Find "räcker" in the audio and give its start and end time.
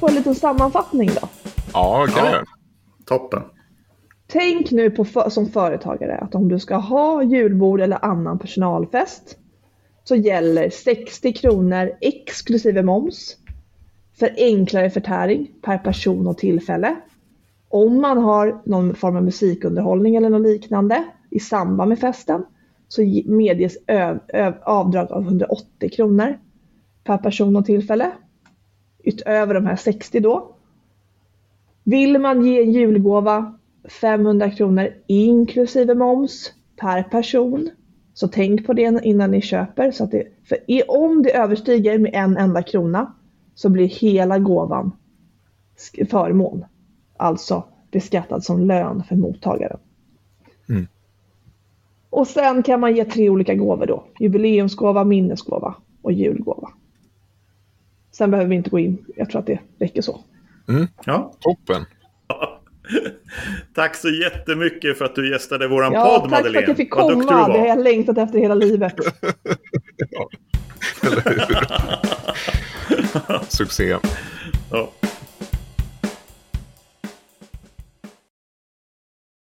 59.78-60.02